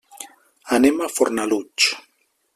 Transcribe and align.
Anem 0.77 0.97
a 1.01 1.11
Fornalutx. 1.19 1.95